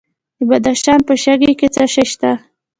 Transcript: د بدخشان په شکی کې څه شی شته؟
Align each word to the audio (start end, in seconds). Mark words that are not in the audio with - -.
د 0.37 0.39
بدخشان 0.49 0.99
په 1.07 1.13
شکی 1.23 1.53
کې 1.59 1.67
څه 1.75 1.83
شی 1.93 2.05
شته؟ 2.11 2.31